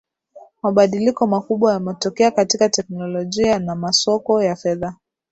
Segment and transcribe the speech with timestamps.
[0.63, 4.95] mabadiliko makubwa yametokea katika teknolojia na masoko ya fedha